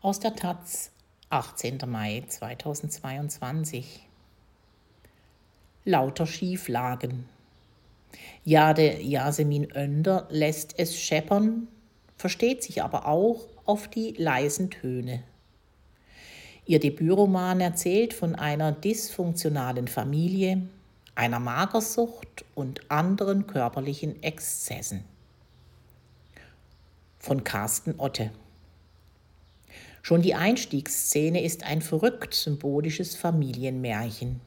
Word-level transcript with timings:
Aus 0.00 0.20
der 0.20 0.36
Taz, 0.36 0.92
18. 1.30 1.80
Mai 1.88 2.22
2022. 2.28 4.06
Lauter 5.84 6.24
Schieflagen. 6.24 7.28
Jade 8.44 9.02
Yasemin 9.02 9.72
Önder 9.74 10.28
lässt 10.30 10.78
es 10.78 10.96
scheppern, 10.96 11.66
versteht 12.16 12.62
sich 12.62 12.80
aber 12.84 13.08
auch 13.08 13.48
auf 13.64 13.88
die 13.88 14.12
leisen 14.12 14.70
Töne. 14.70 15.24
Ihr 16.64 16.78
Debütroman 16.78 17.60
erzählt 17.60 18.14
von 18.14 18.36
einer 18.36 18.70
dysfunktionalen 18.70 19.88
Familie, 19.88 20.62
einer 21.16 21.40
Magersucht 21.40 22.44
und 22.54 22.88
anderen 22.88 23.48
körperlichen 23.48 24.22
Exzessen. 24.22 25.02
Von 27.18 27.42
Carsten 27.42 27.96
Otte. 27.98 28.30
Schon 30.08 30.22
die 30.22 30.34
Einstiegsszene 30.34 31.44
ist 31.44 31.64
ein 31.64 31.82
verrückt 31.82 32.32
symbolisches 32.32 33.14
Familienmärchen. 33.14 34.40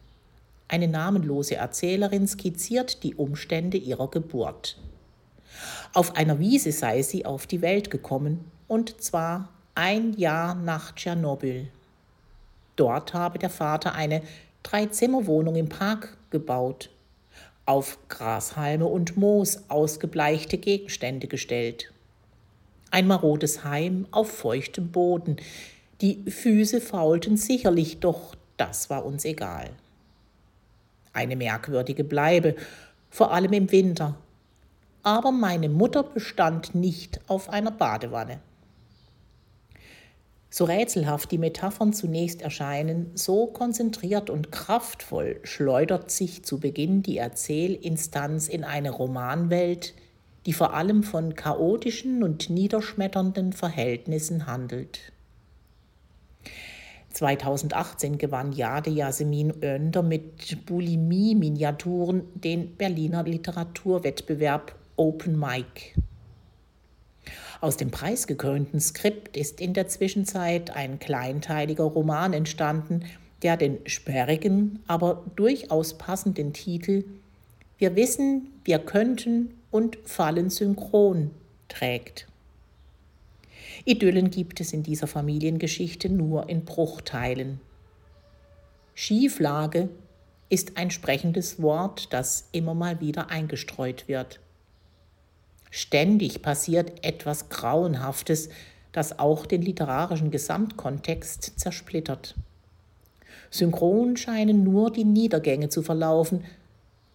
Eine 0.68 0.88
namenlose 0.88 1.54
Erzählerin 1.54 2.28
skizziert 2.28 3.04
die 3.04 3.14
Umstände 3.14 3.78
ihrer 3.78 4.10
Geburt. 4.10 4.80
Auf 5.94 6.16
einer 6.16 6.40
Wiese 6.40 6.72
sei 6.72 7.04
sie 7.04 7.28
auf 7.28 7.46
die 7.46 7.62
Welt 7.62 7.92
gekommen, 7.92 8.44
und 8.68 9.04
zwar 9.04 9.50
ein 9.76 10.14
Jahr 10.14 10.56
nach 10.56 10.96
Tschernobyl. 10.96 11.68
Dort 12.76 13.14
habe 13.14 13.38
der 13.38 13.52
Vater 13.52 13.94
eine 13.94 14.24
Dreizimmerwohnung 14.64 15.56
im 15.56 15.70
Park 15.70 16.18
gebaut, 16.32 16.90
auf 17.68 18.00
Grashalme 18.10 18.88
und 18.88 19.16
Moos 19.16 19.62
ausgebleichte 19.68 20.58
Gegenstände 20.58 21.28
gestellt. 21.28 21.94
Ein 22.92 23.08
marodes 23.08 23.64
Heim 23.64 24.06
auf 24.12 24.30
feuchtem 24.30 24.92
Boden. 24.92 25.38
Die 26.02 26.30
Füße 26.30 26.82
faulten 26.82 27.38
sicherlich, 27.38 28.02
doch 28.02 28.36
das 28.58 28.90
war 28.90 29.06
uns 29.06 29.24
egal. 29.24 29.70
Eine 31.14 31.38
merkwürdige 31.38 32.04
Bleibe, 32.04 32.56
vor 33.10 33.32
allem 33.34 33.54
im 33.54 33.72
Winter. 33.72 34.16
Aber 35.04 35.32
meine 35.32 35.70
Mutter 35.70 36.04
bestand 36.04 36.76
nicht 36.76 37.22
auf 37.28 37.50
einer 37.50 37.72
Badewanne. 37.72 38.40
So 40.50 40.66
rätselhaft 40.66 41.32
die 41.32 41.38
Metaphern 41.38 41.94
zunächst 41.94 42.42
erscheinen, 42.42 43.12
so 43.16 43.48
konzentriert 43.48 44.30
und 44.30 44.52
kraftvoll 44.52 45.40
schleudert 45.44 46.12
sich 46.12 46.44
zu 46.44 46.60
Beginn 46.60 47.04
die 47.04 47.18
Erzählinstanz 47.18 48.50
in 48.50 48.66
eine 48.66 48.90
Romanwelt, 48.90 49.94
die 50.46 50.54
vor 50.54 50.74
allem 50.74 51.04
von 51.04 51.36
chaotischen 51.36 52.24
und 52.24 52.50
niederschmetternden 52.50 53.54
Verhältnissen 53.54 54.48
handelt. 54.48 55.12
2018 57.10 58.18
gewann 58.18 58.54
Jade 58.54 58.90
Yasemin 58.90 59.54
Önder 59.62 60.02
mit 60.02 60.66
Bulimie-Miniaturen 60.66 62.24
den 62.36 62.76
Berliner 62.76 63.24
Literaturwettbewerb 63.24 64.76
Open 64.96 65.38
Mic. 65.38 65.96
Aus 67.60 67.78
dem 67.78 67.92
preisgekrönten 67.92 68.80
Skript 68.80 69.38
ist 69.38 69.62
in 69.62 69.74
der 69.74 69.88
Zwischenzeit 69.88 70.76
ein 70.76 71.00
kleinteiliger 71.00 71.84
Roman 71.84 72.34
entstanden, 72.34 73.04
der 73.44 73.58
den 73.58 73.78
sperrigen, 73.86 74.80
aber 74.88 75.24
durchaus 75.36 75.98
passenden 75.98 76.54
Titel 76.54 77.04
Wir 77.78 77.96
wissen, 77.96 78.48
wir 78.64 78.80
könnten 78.80 79.54
und 79.72 79.98
fallen 80.04 80.50
synchron 80.50 81.32
trägt. 81.68 82.28
Idyllen 83.86 84.30
gibt 84.30 84.60
es 84.60 84.74
in 84.74 84.84
dieser 84.84 85.08
Familiengeschichte 85.08 86.10
nur 86.10 86.50
in 86.50 86.66
Bruchteilen. 86.66 87.60
Schieflage 88.94 89.90
ist 90.50 90.78
ein 90.78 90.92
sprechendes 90.92 91.62
Wort, 91.62 92.14
das 92.14 92.50
immer 92.52 92.74
mal 92.74 93.00
wieder 93.00 93.30
eingestreut 93.30 94.08
wird. 94.08 94.40
Ständig 95.72 96.42
passiert 96.42 97.04
etwas 97.06 97.48
Grauenhaftes, 97.48 98.50
das 98.92 99.18
auch 99.18 99.46
den 99.46 99.62
literarischen 99.62 100.30
Gesamtkontext 100.30 101.58
zersplittert. 101.58 102.36
Synchron 103.50 104.18
scheinen 104.18 104.64
nur 104.64 104.92
die 104.92 105.06
Niedergänge 105.06 105.70
zu 105.70 105.82
verlaufen, 105.82 106.44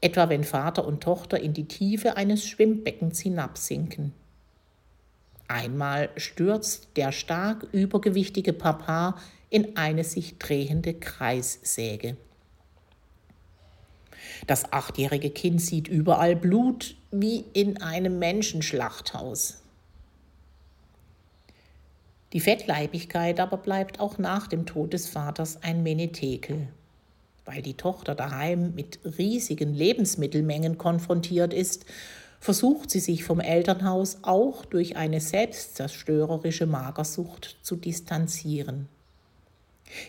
etwa 0.01 0.29
wenn 0.29 0.45
Vater 0.45 0.87
und 0.87 1.03
Tochter 1.03 1.41
in 1.41 1.53
die 1.53 1.67
Tiefe 1.67 2.17
eines 2.17 2.47
Schwimmbeckens 2.47 3.21
hinabsinken. 3.21 4.12
Einmal 5.49 6.11
stürzt 6.17 6.89
der 6.97 7.12
stark 7.12 7.67
übergewichtige 7.73 8.53
Papa 8.53 9.17
in 9.49 9.77
eine 9.77 10.05
sich 10.05 10.39
drehende 10.39 10.95
Kreissäge. 10.95 12.17
Das 14.47 14.73
achtjährige 14.73 15.31
Kind 15.31 15.61
sieht 15.62 15.89
überall 15.89 16.37
Blut 16.37 16.97
wie 17.11 17.45
in 17.53 17.81
einem 17.81 18.19
Menschenschlachthaus. 18.19 19.63
Die 22.33 22.41
Fettleibigkeit 22.41 23.41
aber 23.41 23.57
bleibt 23.57 24.01
auch 24.01 24.19
nach 24.19 24.49
dem 24.49 24.67
Tod 24.67 24.93
des 24.93 25.09
Vaters 25.09 25.63
ein 25.63 25.83
Menetekel. 25.83 26.69
Weil 27.47 27.62
die 27.62 27.75
Tochter 27.75 28.15
daheim 28.15 28.75
mit 28.75 28.99
riesigen 29.19 29.73
Lebensmittelmengen 29.73 30.79
konfrontiert 30.79 31.55
ist, 31.55 31.87
versucht 32.41 32.91
sie 32.91 33.01
sich 33.01 33.25
vom 33.25 33.41
Elternhaus 33.41 34.19
auch 34.23 34.65
durch 34.65 34.97
eine 34.97 35.21
selbstzerstörerische 35.21 36.67
Magersucht 36.67 37.57
zu 37.62 37.77
distanzieren. 37.77 38.89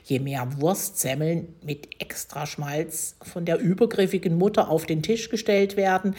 Je 0.04 0.20
mehr 0.20 0.60
Wurstsemmeln 0.60 1.54
mit 1.64 2.02
Extraschmalz 2.02 3.16
von 3.22 3.46
der 3.46 3.60
übergriffigen 3.60 4.36
Mutter 4.36 4.70
auf 4.70 4.86
den 4.86 5.04
Tisch 5.04 5.30
gestellt 5.30 5.78
werden, 5.78 6.16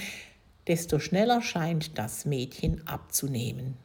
desto 0.69 1.01
schneller 1.01 1.43
scheint 1.43 1.99
das 1.99 2.25
Mädchen 2.25 2.87
abzunehmen. 2.87 3.77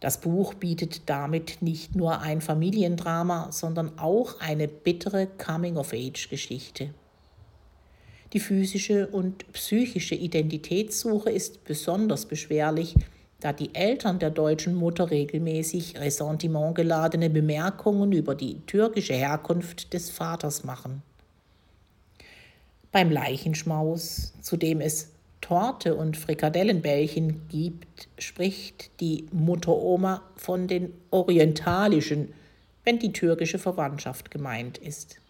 Das 0.00 0.20
Buch 0.20 0.54
bietet 0.54 1.08
damit 1.08 1.60
nicht 1.60 1.96
nur 1.96 2.20
ein 2.20 2.40
Familiendrama, 2.40 3.50
sondern 3.50 3.98
auch 3.98 4.40
eine 4.40 4.68
bittere 4.68 5.26
Coming-of-Age-Geschichte. 5.26 6.94
Die 8.32 8.40
physische 8.40 9.08
und 9.08 9.50
psychische 9.52 10.14
Identitätssuche 10.14 11.30
ist 11.30 11.64
besonders 11.64 12.26
beschwerlich, 12.26 12.94
da 13.40 13.52
die 13.52 13.74
Eltern 13.74 14.18
der 14.18 14.30
deutschen 14.30 14.74
Mutter 14.74 15.10
regelmäßig 15.10 15.98
ressentimentgeladene 15.98 17.30
Bemerkungen 17.30 18.12
über 18.12 18.34
die 18.34 18.60
türkische 18.66 19.14
Herkunft 19.14 19.94
des 19.94 20.10
Vaters 20.10 20.64
machen. 20.64 21.02
Beim 22.92 23.10
Leichenschmaus, 23.10 24.32
zu 24.42 24.56
dem 24.56 24.80
es 24.80 25.10
Torte 25.40 25.94
und 25.94 26.16
Frikadellenbällchen 26.16 27.48
gibt, 27.48 28.08
spricht 28.18 28.90
die 29.00 29.26
Mutteroma 29.32 30.22
von 30.36 30.66
den 30.66 30.92
orientalischen, 31.10 32.34
wenn 32.84 32.98
die 32.98 33.12
türkische 33.12 33.58
Verwandtschaft 33.58 34.30
gemeint 34.30 34.78
ist. 34.78 35.20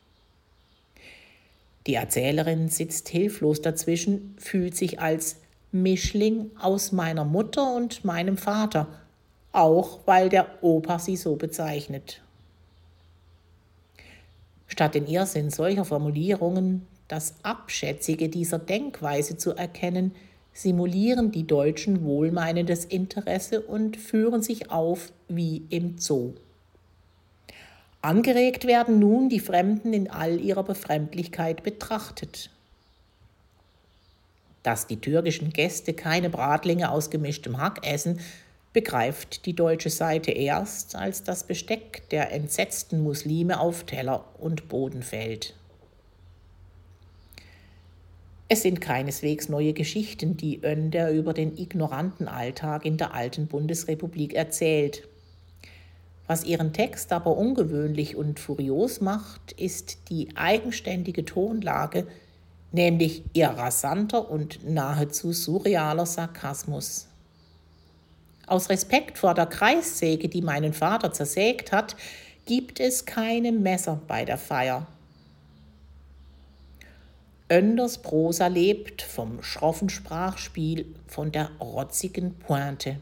Die 1.87 1.95
Erzählerin 1.95 2.69
sitzt 2.69 3.09
hilflos 3.09 3.63
dazwischen, 3.63 4.35
fühlt 4.39 4.77
sich 4.77 5.01
als 5.01 5.37
Mischling 5.73 6.51
aus 6.59 6.93
meiner 6.93 7.25
Mutter 7.25 7.75
und 7.75 8.05
meinem 8.05 8.37
Vater, 8.37 8.89
auch 9.53 10.01
weil 10.07 10.29
der 10.29 10.63
Opa 10.63 10.99
sie 10.99 11.17
so 11.17 11.37
bezeichnet. 11.37 12.21
Statt 14.67 14.95
den 14.95 15.07
Irrsinn 15.07 15.51
solcher 15.51 15.85
Formulierungen, 15.85 16.87
das 17.09 17.35
Abschätzige 17.43 18.29
dieser 18.29 18.59
Denkweise 18.59 19.37
zu 19.37 19.53
erkennen, 19.53 20.15
simulieren 20.53 21.33
die 21.33 21.47
Deutschen 21.47 22.05
wohlmeinendes 22.05 22.85
Interesse 22.85 23.61
und 23.61 23.97
führen 23.97 24.43
sich 24.43 24.71
auf 24.71 25.13
wie 25.29 25.65
im 25.71 25.99
Zoo. 25.99 26.35
Angeregt 28.03 28.67
werden 28.67 28.99
nun 28.99 29.29
die 29.29 29.41
Fremden 29.41 29.93
in 29.93 30.11
all 30.11 30.41
ihrer 30.41 30.63
Befremdlichkeit 30.63 31.63
betrachtet 31.63 32.51
dass 34.69 34.87
die 34.87 35.01
türkischen 35.01 35.51
Gäste 35.51 35.95
keine 35.95 36.29
Bratlinge 36.29 36.91
aus 36.91 37.09
gemischtem 37.09 37.57
Hack 37.59 37.87
essen, 37.87 38.21
begreift 38.75 39.47
die 39.47 39.55
deutsche 39.55 39.89
Seite 39.89 40.31
erst, 40.31 40.95
als 40.95 41.23
das 41.23 41.45
Besteck 41.45 42.09
der 42.11 42.33
entsetzten 42.33 43.01
Muslime 43.01 43.61
auf 43.61 43.85
Teller 43.85 44.27
und 44.39 44.69
Boden 44.69 45.03
fällt. 45.03 45.55
Es 48.51 48.63
sind 48.63 48.81
keineswegs 48.81 49.51
neue 49.51 49.75
Geschichten, 49.75 50.39
die 50.39 50.65
Önder 50.65 51.11
über 51.11 51.35
den 51.35 51.59
ignoranten 51.59 52.29
Alltag 52.29 52.87
in 52.87 52.97
der 52.97 53.13
alten 53.13 53.47
Bundesrepublik 53.47 54.33
erzählt. 54.33 55.07
Was 56.27 56.45
ihren 56.45 56.73
Text 56.73 57.13
aber 57.13 57.37
ungewöhnlich 57.37 58.17
und 58.17 58.41
furios 58.41 59.03
macht, 59.03 59.53
ist 59.53 60.09
die 60.09 60.35
eigenständige 60.35 61.27
Tonlage, 61.27 62.07
nämlich 62.73 63.23
ihr 63.35 63.49
rasanter 63.49 64.31
und 64.31 64.67
nahezu 64.67 65.33
surrealer 65.33 66.07
Sarkasmus. 66.07 67.07
Aus 68.47 68.71
Respekt 68.71 69.19
vor 69.19 69.35
der 69.35 69.47
Kreissäge, 69.47 70.31
die 70.31 70.41
meinen 70.41 70.73
Vater 70.73 71.13
zersägt 71.13 71.71
hat, 71.71 71.97
gibt 72.47 72.81
es 72.81 73.05
keine 73.05 73.53
Messer 73.53 74.01
bei 74.09 74.25
der 74.25 74.39
Feier. 74.39 74.87
Önders 77.51 77.97
Prosa 78.03 78.49
lebt 78.49 79.01
vom 79.01 79.43
schroffen 79.43 79.89
Sprachspiel, 79.89 80.95
von 81.07 81.33
der 81.33 81.51
rotzigen 81.61 82.35
Pointe. 82.35 82.97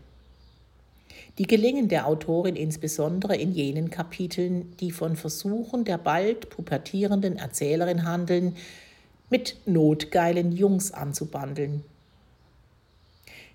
Die 1.38 1.48
gelingen 1.48 1.88
der 1.88 2.06
Autorin 2.06 2.54
insbesondere 2.54 3.34
in 3.36 3.50
jenen 3.50 3.90
Kapiteln, 3.90 4.76
die 4.76 4.92
von 4.92 5.16
Versuchen 5.16 5.84
der 5.84 5.98
bald 5.98 6.48
pubertierenden 6.48 7.38
Erzählerin 7.38 8.04
handeln, 8.04 8.56
mit 9.30 9.56
notgeilen 9.66 10.52
Jungs 10.52 10.92
anzubandeln. 10.92 11.82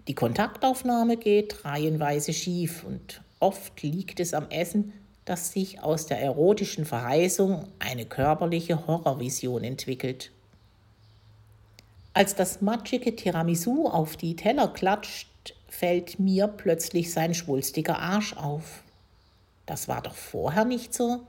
Die 0.10 0.16
Kontaktaufnahme 0.16 1.16
geht 1.16 1.64
reihenweise 1.64 2.34
schief 2.34 2.84
und 2.84 3.22
oft 3.40 3.82
liegt 3.82 4.20
es 4.20 4.34
am 4.34 4.50
Essen, 4.50 4.92
dass 5.24 5.54
sich 5.54 5.82
aus 5.82 6.06
der 6.06 6.20
erotischen 6.20 6.84
Verheißung 6.84 7.70
eine 7.80 8.06
körperliche 8.06 8.88
Horrorvision 8.88 9.64
entwickelt. 9.64 10.32
Als 12.14 12.36
das 12.36 12.62
matschige 12.62 13.16
Tiramisu 13.16 13.88
auf 13.88 14.18
die 14.18 14.36
Teller 14.36 14.68
klatscht, 14.68 15.30
fällt 15.70 16.20
mir 16.20 16.48
plötzlich 16.48 17.12
sein 17.12 17.34
schwulstiger 17.34 18.00
Arsch 18.00 18.36
auf. 18.36 18.84
Das 19.66 19.88
war 19.88 20.02
doch 20.02 20.16
vorher 20.16 20.66
nicht 20.66 20.94
so. 20.94 21.22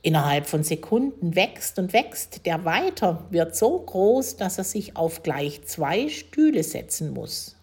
Innerhalb 0.00 0.46
von 0.46 0.64
Sekunden 0.64 1.34
wächst 1.34 1.78
und 1.78 1.92
wächst 1.92 2.46
der 2.46 2.64
weiter, 2.64 3.26
wird 3.30 3.54
so 3.54 3.78
groß, 3.78 4.36
dass 4.36 4.56
er 4.56 4.64
sich 4.64 4.96
auf 4.96 5.22
gleich 5.22 5.64
zwei 5.66 6.08
Stühle 6.08 6.62
setzen 6.62 7.12
muss. 7.12 7.56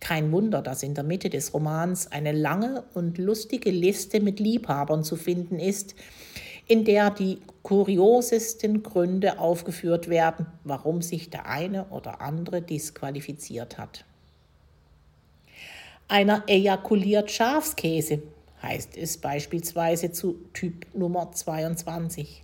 Kein 0.00 0.32
Wunder, 0.32 0.60
dass 0.60 0.82
in 0.82 0.94
der 0.94 1.04
Mitte 1.04 1.30
des 1.30 1.54
Romans 1.54 2.12
eine 2.12 2.32
lange 2.32 2.84
und 2.92 3.16
lustige 3.16 3.70
Liste 3.70 4.20
mit 4.20 4.38
Liebhabern 4.38 5.02
zu 5.02 5.16
finden 5.16 5.58
ist, 5.58 5.94
in 6.66 6.84
der 6.84 7.10
die 7.10 7.40
kuriosesten 7.62 8.82
Gründe 8.82 9.38
aufgeführt 9.38 10.08
werden, 10.08 10.46
warum 10.64 11.02
sich 11.02 11.30
der 11.30 11.46
eine 11.46 11.86
oder 11.86 12.20
andere 12.20 12.62
disqualifiziert 12.62 13.78
hat. 13.78 14.04
Einer 16.08 16.44
ejakuliert 16.46 17.30
Schafskäse, 17.30 18.22
heißt 18.62 18.96
es 18.96 19.18
beispielsweise 19.18 20.12
zu 20.12 20.36
Typ 20.52 20.86
Nummer 20.94 21.32
22. 21.32 22.42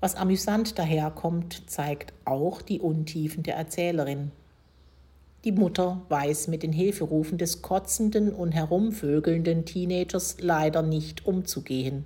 Was 0.00 0.16
amüsant 0.16 0.78
daherkommt, 0.78 1.70
zeigt 1.70 2.12
auch 2.24 2.62
die 2.62 2.80
Untiefen 2.80 3.42
der 3.44 3.56
Erzählerin. 3.56 4.32
Die 5.44 5.52
Mutter 5.52 6.02
weiß 6.08 6.46
mit 6.46 6.62
den 6.62 6.72
Hilferufen 6.72 7.36
des 7.36 7.62
kotzenden 7.62 8.32
und 8.32 8.52
herumvögelnden 8.52 9.64
Teenagers 9.64 10.36
leider 10.40 10.82
nicht 10.82 11.26
umzugehen. 11.26 12.04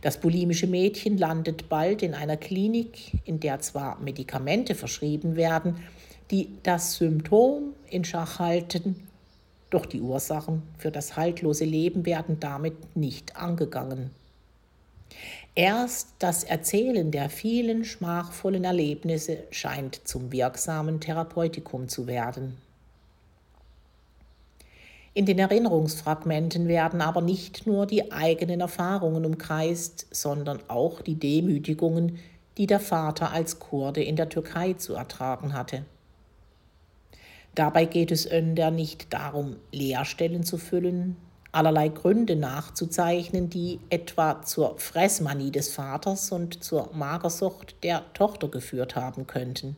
Das 0.00 0.18
bulimische 0.18 0.66
Mädchen 0.66 1.18
landet 1.18 1.68
bald 1.68 2.02
in 2.02 2.14
einer 2.14 2.38
Klinik, 2.38 3.12
in 3.24 3.40
der 3.40 3.60
zwar 3.60 4.00
Medikamente 4.00 4.74
verschrieben 4.74 5.36
werden, 5.36 5.76
die 6.30 6.48
das 6.62 6.94
Symptom 6.94 7.74
in 7.90 8.04
Schach 8.04 8.38
halten, 8.38 8.96
doch 9.68 9.84
die 9.84 10.00
Ursachen 10.00 10.62
für 10.78 10.90
das 10.90 11.16
haltlose 11.16 11.64
Leben 11.64 12.06
werden 12.06 12.40
damit 12.40 12.96
nicht 12.96 13.36
angegangen. 13.36 14.10
Erst 15.58 16.08
das 16.18 16.44
Erzählen 16.44 17.10
der 17.10 17.30
vielen 17.30 17.86
schmachvollen 17.86 18.64
Erlebnisse 18.64 19.38
scheint 19.50 20.06
zum 20.06 20.30
wirksamen 20.30 21.00
Therapeutikum 21.00 21.88
zu 21.88 22.06
werden. 22.06 22.58
In 25.14 25.24
den 25.24 25.38
Erinnerungsfragmenten 25.38 26.68
werden 26.68 27.00
aber 27.00 27.22
nicht 27.22 27.66
nur 27.66 27.86
die 27.86 28.12
eigenen 28.12 28.60
Erfahrungen 28.60 29.24
umkreist, 29.24 30.06
sondern 30.10 30.60
auch 30.68 31.00
die 31.00 31.14
Demütigungen, 31.14 32.18
die 32.58 32.66
der 32.66 32.80
Vater 32.80 33.32
als 33.32 33.58
Kurde 33.58 34.02
in 34.02 34.16
der 34.16 34.28
Türkei 34.28 34.74
zu 34.74 34.92
ertragen 34.92 35.54
hatte. 35.54 35.86
Dabei 37.54 37.86
geht 37.86 38.10
es 38.10 38.30
Önder 38.30 38.70
nicht 38.70 39.10
darum, 39.14 39.56
Leerstellen 39.72 40.44
zu 40.44 40.58
füllen, 40.58 41.16
allerlei 41.56 41.88
Gründe 41.88 42.36
nachzuzeichnen, 42.36 43.48
die 43.48 43.80
etwa 43.88 44.42
zur 44.42 44.78
Fressmanie 44.78 45.50
des 45.50 45.72
Vaters 45.72 46.30
und 46.30 46.62
zur 46.62 46.90
Magersucht 46.92 47.82
der 47.82 48.02
Tochter 48.12 48.48
geführt 48.48 48.94
haben 48.94 49.26
könnten. 49.26 49.76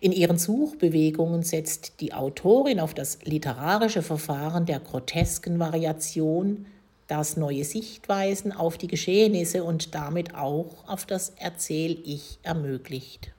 In 0.00 0.12
ihren 0.12 0.38
Suchbewegungen 0.38 1.42
setzt 1.42 2.00
die 2.00 2.12
Autorin 2.12 2.78
auf 2.78 2.94
das 2.94 3.18
literarische 3.24 4.02
Verfahren 4.02 4.64
der 4.64 4.78
grotesken 4.78 5.58
Variation, 5.58 6.66
das 7.08 7.36
neue 7.36 7.64
Sichtweisen 7.64 8.52
auf 8.52 8.78
die 8.78 8.86
Geschehnisse 8.86 9.64
und 9.64 9.94
damit 9.94 10.34
auch 10.34 10.86
auf 10.86 11.04
das 11.04 11.32
Erzähl-Ich 11.36 12.38
ermöglicht. 12.42 13.33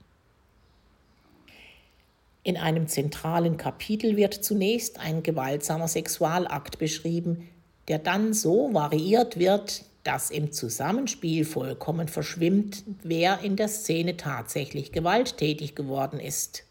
In 2.46 2.56
einem 2.56 2.86
zentralen 2.86 3.56
Kapitel 3.56 4.16
wird 4.16 4.32
zunächst 4.32 5.00
ein 5.00 5.24
gewaltsamer 5.24 5.88
Sexualakt 5.88 6.78
beschrieben, 6.78 7.48
der 7.88 7.98
dann 7.98 8.32
so 8.34 8.72
variiert 8.72 9.36
wird, 9.36 9.84
dass 10.04 10.30
im 10.30 10.52
Zusammenspiel 10.52 11.44
vollkommen 11.44 12.06
verschwimmt, 12.06 12.84
wer 13.02 13.40
in 13.40 13.56
der 13.56 13.66
Szene 13.66 14.16
tatsächlich 14.16 14.92
gewalttätig 14.92 15.74
geworden 15.74 16.20
ist. 16.20 16.62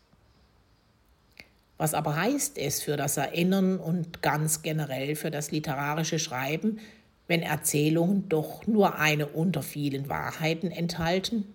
Was 1.76 1.94
aber 1.94 2.16
heißt 2.16 2.58
es 2.58 2.82
für 2.82 2.96
das 2.96 3.18
Erinnern 3.18 3.78
und 3.78 4.22
ganz 4.22 4.62
generell 4.62 5.18
für 5.18 5.30
das 5.30 5.52
literarische 5.52 6.20
Schreiben, 6.20 6.80
wenn 7.28 7.42
Erzählungen 7.42 8.30
doch 8.30 8.66
nur 8.66 8.98
eine 8.98 9.28
unter 9.28 9.62
vielen 9.62 10.08
Wahrheiten 10.08 10.72
enthalten? 10.72 11.54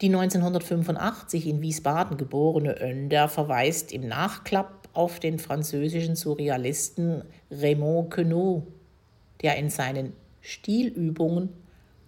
Die 0.00 0.08
1985 0.08 1.46
in 1.46 1.62
Wiesbaden 1.62 2.16
geborene 2.16 2.80
Önder 2.80 3.28
verweist 3.28 3.92
im 3.92 4.08
Nachklapp 4.08 4.88
auf 4.92 5.20
den 5.20 5.38
französischen 5.38 6.16
Surrealisten 6.16 7.22
Raymond 7.50 8.10
Queneau, 8.10 8.66
der 9.42 9.56
in 9.56 9.70
seinen 9.70 10.12
Stilübungen 10.40 11.50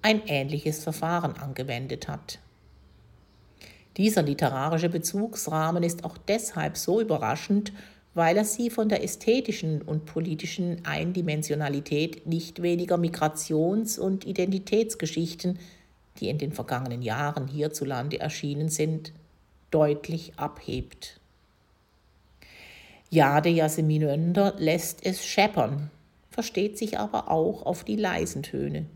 ein 0.02 0.22
ähnliches 0.26 0.82
Verfahren 0.82 1.36
angewendet 1.36 2.08
hat. 2.08 2.40
Dieser 3.96 4.22
literarische 4.22 4.88
Bezugsrahmen 4.88 5.82
ist 5.82 6.04
auch 6.04 6.18
deshalb 6.18 6.76
so 6.76 7.00
überraschend, 7.00 7.72
weil 8.14 8.36
er 8.36 8.44
sie 8.44 8.68
von 8.68 8.88
der 8.88 9.04
ästhetischen 9.04 9.82
und 9.82 10.06
politischen 10.06 10.84
Eindimensionalität 10.84 12.26
nicht 12.26 12.62
weniger 12.62 12.96
Migrations- 12.96 13.98
und 13.98 14.26
Identitätsgeschichten 14.26 15.58
die 16.16 16.28
in 16.28 16.38
den 16.38 16.52
vergangenen 16.52 17.02
Jahren 17.02 17.48
hierzulande 17.48 18.18
erschienen 18.18 18.68
sind, 18.68 19.12
deutlich 19.70 20.32
abhebt. 20.36 21.20
Jade 23.10 23.48
Yasemin 23.48 24.02
Önder 24.02 24.54
lässt 24.58 25.04
es 25.06 25.24
scheppern, 25.24 25.90
versteht 26.30 26.76
sich 26.76 26.98
aber 26.98 27.30
auch 27.30 27.64
auf 27.64 27.84
die 27.84 27.96
leisen 27.96 28.42
Töne. 28.42 28.86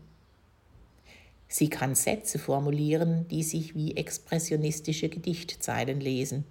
Sie 1.47 1.69
kann 1.69 1.95
Sätze 1.95 2.39
formulieren, 2.39 3.27
die 3.29 3.43
sich 3.43 3.75
wie 3.75 3.97
expressionistische 3.97 5.09
Gedichtzeilen 5.09 5.99
lesen. 5.99 6.45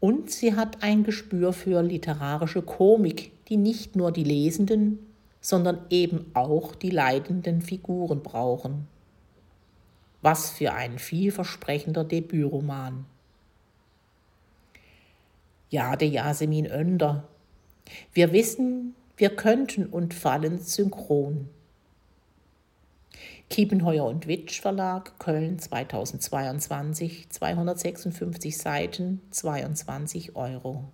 Und 0.00 0.30
sie 0.30 0.54
hat 0.54 0.82
ein 0.82 1.02
Gespür 1.02 1.52
für 1.52 1.82
literarische 1.82 2.62
Komik, 2.62 3.32
die 3.48 3.56
nicht 3.56 3.96
nur 3.96 4.12
die 4.12 4.22
Lesenden, 4.22 5.00
sondern 5.40 5.80
eben 5.90 6.30
auch 6.34 6.74
die 6.74 6.90
leidenden 6.90 7.62
Figuren 7.62 8.22
brauchen. 8.22 8.86
Was 10.20 10.50
für 10.50 10.72
ein 10.72 10.98
vielversprechender 10.98 12.04
Debütroman. 12.04 13.06
Jade 15.70 16.06
Yasemin 16.06 16.66
Önder. 16.66 17.28
Wir 18.12 18.32
wissen, 18.32 18.94
wir 19.16 19.36
könnten 19.36 19.86
und 19.86 20.14
fallen 20.14 20.58
synchron. 20.58 21.48
Kiepenheuer 23.50 24.04
und 24.04 24.26
Witsch 24.26 24.60
Verlag, 24.60 25.18
Köln 25.18 25.58
2022, 25.58 27.30
256 27.30 28.58
Seiten, 28.58 29.22
22 29.30 30.36
Euro. 30.36 30.84